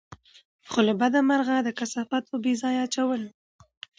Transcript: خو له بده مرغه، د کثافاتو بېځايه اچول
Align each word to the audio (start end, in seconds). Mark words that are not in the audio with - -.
خو 0.69 0.79
له 0.87 0.93
بده 1.01 1.19
مرغه، 1.29 1.57
د 1.63 1.69
کثافاتو 1.79 2.33
بېځايه 2.43 2.81
اچول 2.85 3.21